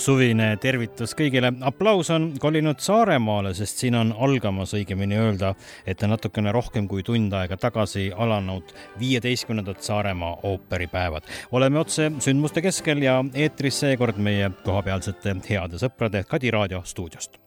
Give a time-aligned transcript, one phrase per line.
[0.00, 1.52] Suvine tervitus kõigile.
[1.66, 5.54] aplaus on kolinud Saaremaale, sest siin on algamas, õigemini öelda,
[5.86, 11.28] et natukene rohkem kui tund aega tagasi alanud viieteistkümnendad Saaremaa ooperipäevad.
[11.52, 17.39] oleme otse sündmuste keskel ja eetris seekord meie kohapealsete heade sõprade Kadi raadio stuudiost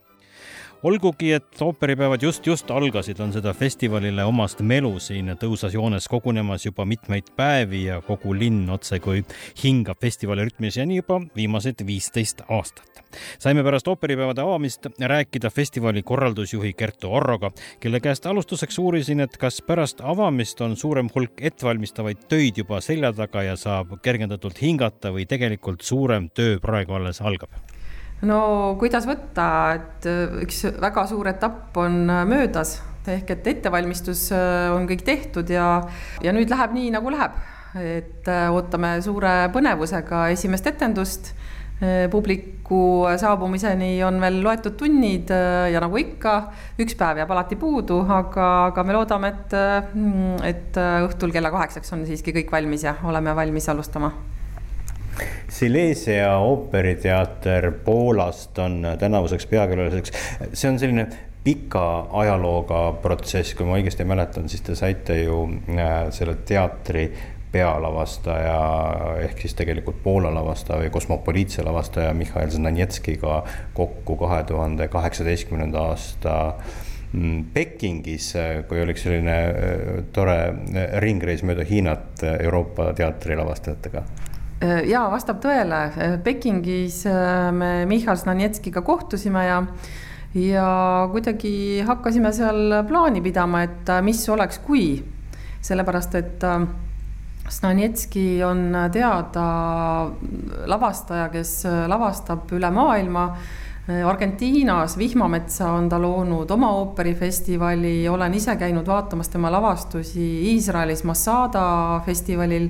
[0.83, 6.85] olgugi, et ooperipäevad just-just algasid, on seda festivalile omast melu siin tõusas joones kogunemas juba
[6.85, 9.23] mitmeid päevi ja kogu linn otsekui
[9.63, 13.03] hingab festivali rütmis ja nii juba viimased viisteist aastat.
[13.39, 19.61] saime pärast ooperipäevade avamist rääkida festivali korraldusjuhi Kertu Orroga, kelle käest alustuseks uurisin, et kas
[19.61, 25.25] pärast avamist on suurem hulk ettevalmistavaid töid juba selja taga ja saab kergendatult hingata või
[25.25, 27.53] tegelikult suurem töö praegu alles algab
[28.27, 28.39] no
[28.79, 29.45] kuidas võtta,
[29.77, 32.77] et äh, üks väga suur etapp on äh, möödas
[33.09, 35.81] ehk et ettevalmistus äh, on kõik tehtud ja,
[36.23, 37.41] ja nüüd läheb nii, nagu läheb.
[37.73, 41.33] et ootame suure põnevusega esimest etendust.
[42.13, 45.33] publiku saabumiseni on veel loetud tunnid
[45.73, 46.35] ja nagu ikka,
[46.79, 49.57] üks päev jääb alati puudu, aga, aga me loodame, et,
[50.47, 50.79] et
[51.09, 54.13] õhtul kella kaheksaks on siiski kõik valmis ja oleme valmis alustama
[55.53, 60.11] Silesia ooperiteater Poolast on tänavuseks peakülaliseks,
[60.53, 61.07] see on selline
[61.43, 65.43] pika ajalooga protsess, kui ma õigesti mäletan, siis te saite ju
[65.75, 67.09] äh, selle teatri
[67.53, 68.57] pealavastaja
[69.27, 73.43] ehk siis tegelikult Poola lavastaja või kosmopoliitse lavastaja Mihhail Znanetskiga
[73.77, 76.35] kokku kahe tuhande kaheksateistkümnenda aasta
[77.11, 78.31] mm, Pekingis,
[78.67, 80.39] kui oli üks selline äh, tore
[81.03, 84.07] ringreis mööda Hiinat Euroopa teatrilavastajatega
[84.63, 85.79] Äh, jaa, vastab tõele.
[85.91, 89.57] Äh, Pekingis äh, me Michal Znanetskiga kohtusime ja,
[90.39, 90.67] ja
[91.11, 95.01] kuidagi hakkasime seal plaani pidama, et mis oleks, kui.
[95.63, 96.41] sellepärast, et
[97.49, 99.43] Znanetski on teada
[100.67, 101.53] lavastaja, kes
[101.87, 103.29] lavastab üle maailma.
[104.07, 112.01] Argentiinas Vihmametsa on ta loonud oma ooperifestivali, olen ise käinud vaatamas tema lavastusi Iisraelis Masada
[112.05, 112.69] festivalil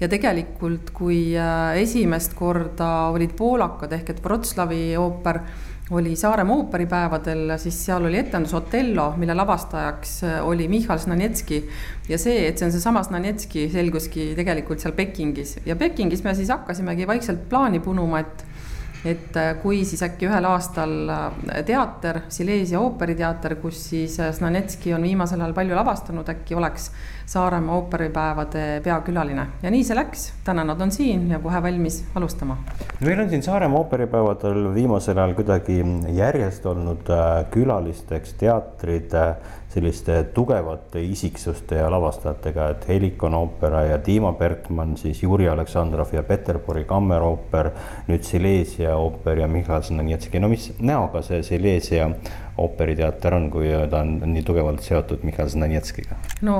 [0.00, 5.40] ja tegelikult, kui äh, esimest korda olid poolakad ehk et Wroclawi ooper
[5.96, 11.62] oli Saaremaa ooperipäevadel, siis seal oli etendus Otello, mille lavastajaks äh, oli Michal Znanetski.
[12.08, 16.52] ja see, et see on seesama Znanetski, selguski tegelikult seal Pekingis ja Pekingis me siis
[16.52, 18.44] hakkasimegi vaikselt plaani punuma, et
[19.06, 20.92] et äh, kui siis äkki ühel aastal
[21.64, 26.90] teater, Silesia ooperiteater, kus siis Znanetski on viimasel ajal palju lavastanud, äkki oleks
[27.26, 30.28] Saaremaa ooperipäevade peakülaline ja nii see läks.
[30.44, 32.56] täna nad on siin ja kohe valmis alustama.
[33.00, 35.80] meil on siin Saaremaa ooperipäevadel viimasel ajal kuidagi
[36.14, 39.34] järjest olnud äh, külalisteks teatrid äh,
[39.76, 46.22] selliste tugevate isiksuste ja lavastajatega, et Helikon oopera ja Dima Bergman, siis Juri Aleksandrov ja
[46.22, 47.70] Peterburi kammerooper,
[48.08, 52.08] nüüd Silesia ooper ja Mihhail Znanetski, no mis näoga see Silesia
[52.58, 56.16] ooperiteater on, kui ta on nii tugevalt seotud Mihhail Znanetskiga?
[56.46, 56.56] no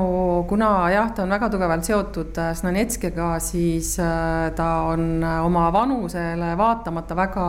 [0.49, 5.71] kuna jah, ta on väga tugevalt seotud äh, Znanetskiga, siis äh, ta on äh, oma
[5.73, 7.47] vanusele vaatamata väga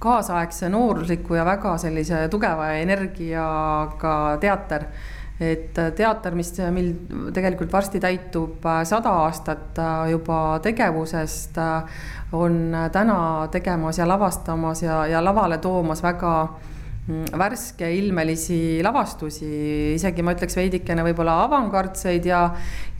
[0.00, 4.88] kaasaegse noorusliku ja väga sellise tugeva energiaga teater
[5.40, 6.94] et teater, mis, mil
[7.36, 9.76] tegelikult varsti täitub sada aastat
[10.08, 11.58] juba tegevusest,
[12.32, 12.56] on
[12.92, 13.18] täna
[13.52, 16.75] tegemas ja lavastamas ja, ja lavale toomas väga Mm,
[17.06, 19.48] värskeilmelisi lavastusi,
[19.94, 22.40] isegi ma ütleks veidikene võib-olla avangardseid ja,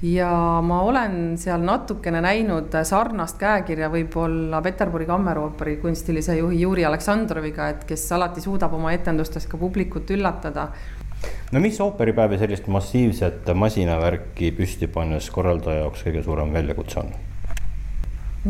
[0.06, 0.28] ja
[0.62, 7.82] ma olen seal natukene näinud sarnast käekirja võib-olla Peterburi kammerooperi kunstilise juhi Juri Aleksandroviga, et
[7.88, 10.68] kes alati suudab oma etendustes ka publikut üllatada
[11.50, 17.10] no mis ooperipäevi sellist massiivset masinavärki püsti pannes korraldaja jaoks kõige suurem väljakutse on?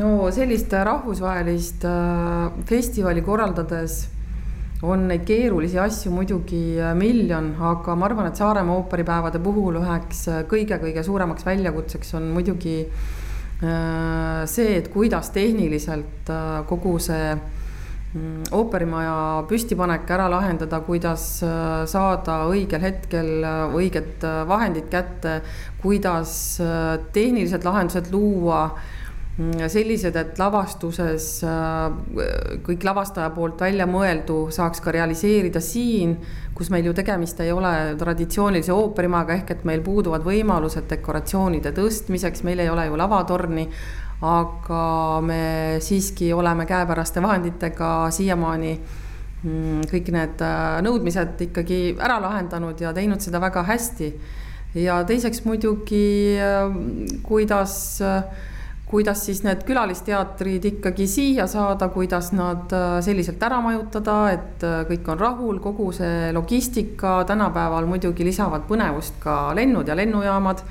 [0.02, 3.96] no sellist rahvusvahelist äh, festivali korraldades
[4.84, 10.26] on neid keerulisi asju muidugi äh, miljon, aga ma arvan, et Saaremaa ooperipäevade puhul üheks
[10.50, 16.28] kõige-kõige äh, suuremaks väljakutseks on muidugi äh, see, et kuidas tehniliselt
[16.68, 21.24] kogu see mm, ooperimaja püstipanek ära lahendada, kuidas
[21.88, 23.48] saada õigel hetkel
[23.78, 25.38] õiged vahendid kätte,
[25.80, 26.36] kuidas
[27.16, 28.66] tehnilised lahendused luua
[29.36, 36.14] sellised, et lavastuses äh, kõik lavastaja poolt välja mõeldu saaks ka realiseerida siin,
[36.56, 42.46] kus meil ju tegemist ei ole traditsioonilise ooperimajaga, ehk et meil puuduvad võimalused dekoratsioonide tõstmiseks,
[42.48, 43.66] meil ei ole ju lavatorni,
[44.24, 44.80] aga
[45.20, 45.42] me
[45.84, 53.20] siiski oleme käepäraste vahenditega siiamaani mm, kõik need äh, nõudmised ikkagi ära lahendanud ja teinud
[53.20, 54.12] seda väga hästi.
[54.80, 56.72] ja teiseks muidugi, äh,
[57.28, 58.24] kuidas äh,
[58.86, 64.82] kuidas siis need külalisteatrid ikkagi siia saada, kuidas nad äh, selliselt ära majutada, et äh,
[64.86, 70.62] kõik on rahul, kogu see logistika, tänapäeval muidugi lisavad põnevust ka lennud ja lennujaamad.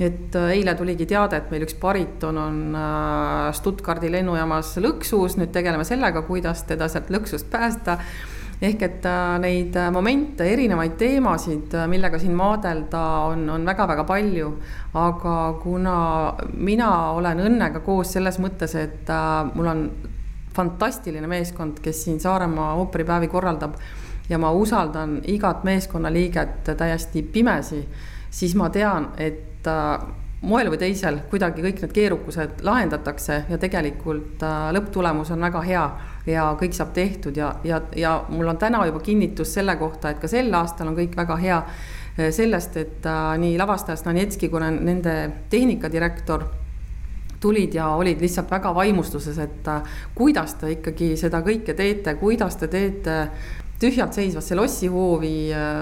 [0.00, 2.76] et äh, eile tuligi teade, et meil üks bariton on
[3.54, 7.98] Stuttgardi lennujaamas lõksus, nüüd tegeleme sellega, kuidas teda sealt lõksust päästa
[8.62, 14.04] ehk et äh, neid äh, momente, erinevaid teemasid, äh, millega siin maadelda on, on väga-väga
[14.06, 14.52] palju.
[14.94, 15.96] aga kuna
[16.54, 19.08] mina olen õnnega koos selles mõttes, et
[19.54, 19.86] mul on
[20.52, 23.78] fantastiline meeskond, kes siin Saaremaa ooperipäevi korraldab
[24.28, 27.80] ja ma usaldan igat meeskonnaliiget täiesti pimesi,
[28.30, 29.64] siis ma tean, et
[30.42, 35.82] moel või teisel kuidagi kõik need keerukused lahendatakse ja tegelikult äh, lõpptulemus on väga hea
[36.26, 40.22] ja kõik saab tehtud ja, ja, ja mul on täna juba kinnitus selle kohta, et
[40.22, 44.62] ka sel aastal on kõik väga hea äh, sellest, et äh, nii lavastaja Stanetski kui
[44.64, 45.16] nende
[45.50, 46.48] tehnikadirektor
[47.42, 49.66] tulid ja olid lihtsalt väga vaimustuses, et
[50.14, 53.16] kuidas te ikkagi seda kõike teete, kuidas te teete
[53.82, 55.34] tühjalt seisvasse lossihoovi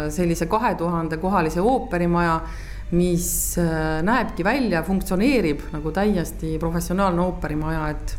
[0.08, 2.38] sellise kahe tuhande kohalise ooperimaja
[2.90, 8.16] mis äh, näebki välja, funktsioneerib nagu täiesti professionaalne ooperimaja, et,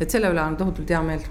[0.00, 1.26] et selle üle on tohutult hea meel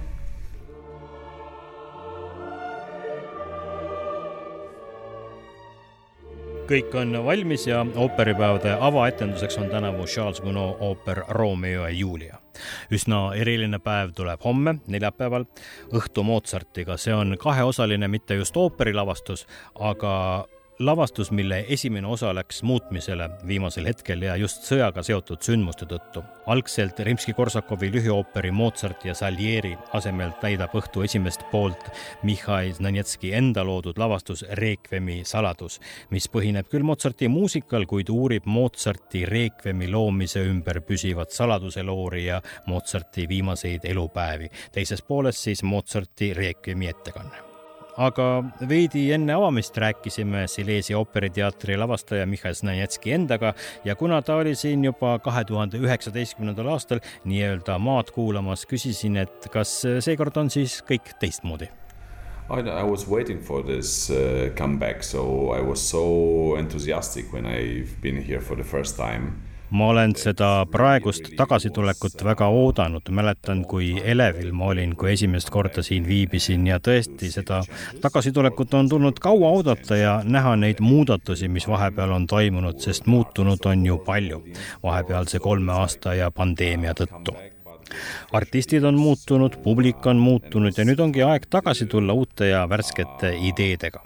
[6.66, 12.38] kõik on valmis ja ooperipäevade avaetenduseks on tänavu Charles Gounod ooper Romeo ja Julia.
[12.92, 15.46] üsna eriline päev tuleb homme, neljapäeval,
[15.94, 19.46] õhtu Mozartiga, see on kaheosaline, mitte just ooperilavastus,
[19.76, 20.46] aga
[20.80, 26.24] lavastus, mille esimene osa läks muutmisele viimasel hetkel ja just sõjaga seotud sündmuste tõttu.
[26.46, 31.90] algselt Rimski-Korsakovi lühiooperi Mozart ja Salieri asemel täidab õhtu esimest poolt
[32.24, 35.80] Mihhail Znanetski enda loodud lavastus Requiem saladus,
[36.10, 43.30] mis põhineb küll Mozarti muusikal, kuid uurib Mozarti Requiemi loomise ümber püsivat saladuseloori ja Mozarti
[43.30, 44.50] viimaseid elupäevi.
[44.72, 47.55] teises pooles siis Mozarti Requiemi ettekanne
[47.98, 53.54] aga veidi enne avamist rääkisime Silesia ooperiteatri lavastaja Mihhail Znanetski endaga
[53.86, 59.50] ja kuna ta oli siin juba kahe tuhande üheksateistkümnendal aastal nii-öelda maad kuulamas, küsisin, et
[59.52, 61.72] kas seekord on siis kõik teistmoodi?
[62.50, 68.00] I, I was waiting for this uh, comeback, so I was so enthusiastic when I've
[68.02, 73.96] been here for the first time ma olen seda praegust tagasitulekut väga oodanud, mäletan, kui
[74.04, 77.62] elevil ma olin, kui esimest korda siin viibisin ja tõesti seda
[78.02, 83.66] tagasitulekut on tulnud kaua oodata ja näha neid muudatusi, mis vahepeal on toimunud, sest muutunud
[83.66, 84.44] on ju palju.
[84.84, 87.36] Vahepealse kolme aasta ja pandeemia tõttu
[88.32, 93.34] artistid on muutunud, publik on muutunud ja nüüd ongi aeg tagasi tulla uute ja värskete
[93.48, 94.02] ideedega.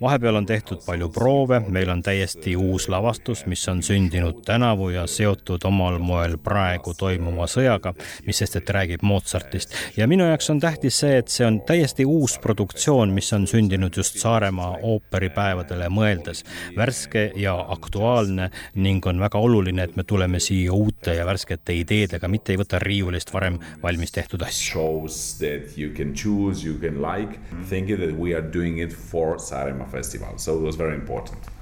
[0.00, 5.06] vahepeal on tehtud palju proove, meil on täiesti uus lavastus, mis on sündinud tänavu ja
[5.06, 7.94] seotud omal moel praegu toimuva sõjaga,
[8.26, 9.74] mis sest, et räägib Mozartist.
[9.96, 13.96] ja minu jaoks on tähtis see, et see on täiesti uus produktsioon, mis on sündinud
[13.96, 16.44] just Saaremaa ooperipäevadele mõeldes.
[16.76, 22.28] värske ja aktuaalne ning on väga oluline, et me tuleme siia uute ja värskete ideedega,
[22.28, 24.72] mitte ei võta riiulist sellest varem valmis tehtud asju.
[24.72, 27.38] Shows that you can choose, you can like,
[27.68, 31.52] thinking that we are doing it for Saaremaa festival, so it was very important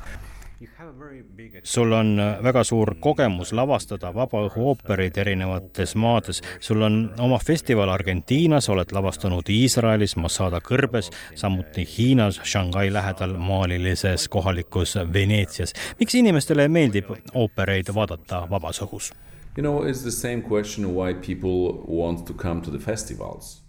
[1.63, 6.43] sul on äh, väga suur kogemus lavastada vabaõhuoopereid erinevates maades.
[6.61, 14.29] sul on oma festival Argentiinas, oled lavastanud Iisraelis, Masada kõrbes, samuti Hiinas, Shanghai lähedal maalilises
[14.29, 15.73] kohalikus Veneetsias.
[16.01, 19.13] miks inimestele meeldib oopereid vaadata vabas õhus?
[19.57, 23.63] You know, it's the same question why people want to come to the festivals.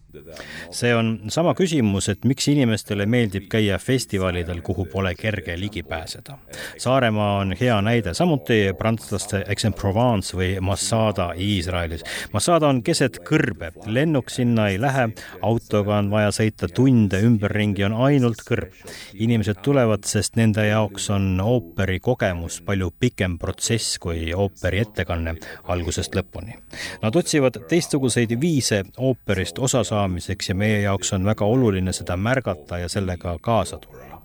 [0.72, 6.38] See on sama küsimus, et miks inimestele meeldib käia festivalidel, kuhu pole kerge ligi pääseda.
[6.77, 12.03] Saaremaa on hea näide, samuti prantslaste Aix-en-Provence või Masada Iisraelis.
[12.34, 15.08] Masada on keset kõrbe, lennuk sinna ei lähe,
[15.41, 18.72] autoga on vaja sõita tunde ümberringi, on ainult kõrb.
[19.13, 25.36] inimesed tulevad, sest nende jaoks on ooperi kogemus palju pikem protsess kui ooperi ettekanne
[25.68, 26.56] algusest lõpuni.
[27.01, 32.17] Nad otsivad teistsuguseid viise ooperist osa saada saamiseks ja meie jaoks on väga oluline seda
[32.17, 34.22] märgata ja sellega kaasa tulla.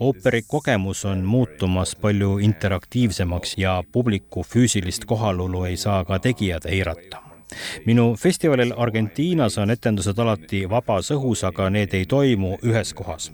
[0.00, 7.31] Ooperi kogemus on muutumas palju interaktiivsemaks ja publiku füüsilist kohalolu ei saa ka tegijad eirata
[7.86, 13.30] minu festivalil Argentiinas on etendused alati vabas õhus, aga need ei toimu ühes kohas.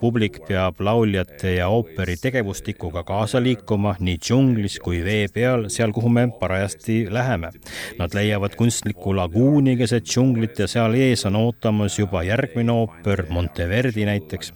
[0.00, 6.08] publik peab lauljate ja ooperi tegevustikuga kaasa liikuma nii džunglis kui vee peal, seal, kuhu
[6.08, 7.50] me parajasti läheme.
[7.98, 14.04] Nad leiavad kunstliku laguuni keset džunglit ja seal ees on ootamas juba järgmine ooper, Monteverdi
[14.04, 14.52] näiteks.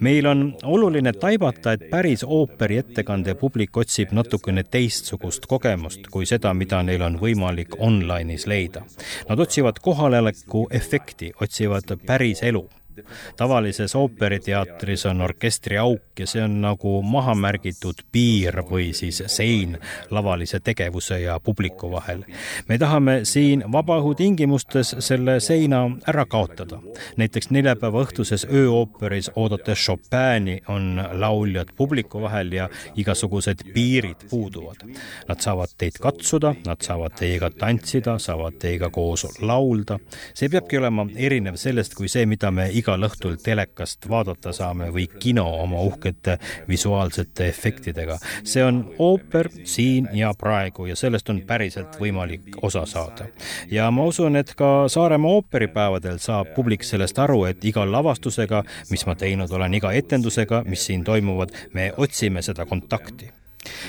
[0.00, 6.54] meil on oluline taibata, et päris ooperi ettekande publik otsib natukene teistsugust kogemust kui seda,
[6.54, 8.51] mida neil on võimalik online'is leida.
[9.28, 12.68] Nad otsivad kohaloleku efekti, otsivad päris elu
[13.36, 19.78] tavalises ooperiteatris on orkestriauk ja see on nagu maha märgitud piir või siis sein
[20.10, 22.24] lavalise tegevuse ja publiku vahel.
[22.68, 26.78] me tahame siin vabaõhu tingimustes selle seina ära kaotada.
[27.16, 34.84] näiteks neljapäeva õhtuses ööooperis oodates Chopini on lauljad publiku vahel ja igasugused piirid puuduvad.
[35.28, 39.98] Nad saavad teid katsuda, nad saavad teiega tantsida, saavad teiega koos laulda.
[40.34, 45.06] see peabki olema erinev sellest, kui see, mida me igal õhtul telekast vaadata saame või
[45.22, 48.18] kino oma uhkete visuaalsete efektidega.
[48.44, 53.28] see on ooper siin ja praegu ja sellest on päriselt võimalik osa saada.
[53.70, 59.06] ja ma usun, et ka Saaremaa ooperipäevadel saab publik sellest aru, et iga lavastusega, mis
[59.06, 63.30] ma teinud olen, iga etendusega, mis siin toimuvad, me otsime seda kontakti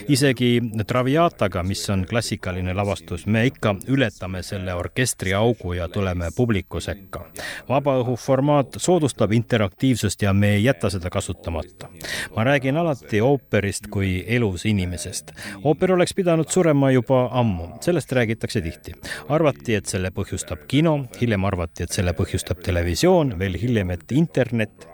[0.07, 7.25] isegi Traviataga, mis on klassikaline lavastus, me ikka ületame selle orkestriaugu ja tuleme publiku sekka.
[7.69, 11.89] vabaõhu formaat soodustab interaktiivsust ja me ei jäta seda kasutamata.
[12.35, 15.31] ma räägin alati ooperist kui elus inimesest.
[15.63, 18.93] ooper oleks pidanud surema juba ammu, sellest räägitakse tihti.
[19.29, 24.92] arvati, et selle põhjustab kino, hiljem arvati, et selle põhjustab televisioon, veel hiljem, et internet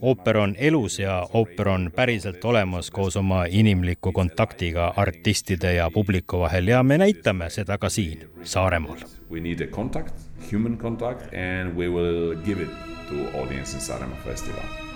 [0.00, 6.40] ooper on elus ja ooper on päriselt olemas koos oma inimliku kontaktiga artistide ja publiku
[6.40, 8.96] vahel ja me näitame seda ka siin Saaremaal.
[9.30, 10.14] We need a contact,
[10.52, 12.70] human contact and we will give it
[13.08, 14.86] to audience in Saaremaa festival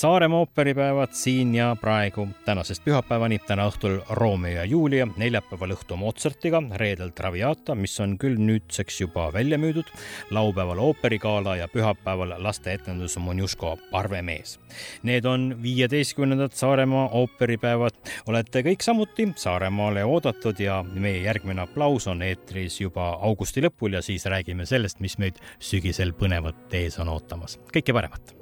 [0.00, 6.62] Saaremaa ooperipäevad siin ja praegu tänasest pühapäevani, täna õhtul Romeo ja Julia, neljapäeval õhtu Mozartiga,
[6.80, 9.92] reedel Traviata, mis on küll nüüdseks juba välja müüdud,
[10.32, 14.56] laupäeval ooperigala ja pühapäeval lasteetendus Monjuško Parvemees.
[15.02, 18.00] Need on viieteistkümnendad Saaremaa ooperipäevad.
[18.26, 24.02] olete kõik samuti Saaremaale oodatud ja meie järgmine aplaus on eetris juba augusti lõpul ja
[24.02, 27.60] siis räägime sellest, mis meid sügisel põnevat ees on ootamas.
[27.68, 28.40] kõike paremat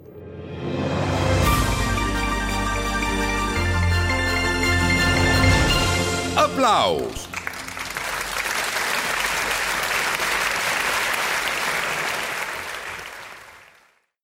[6.59, 7.38] aplauso.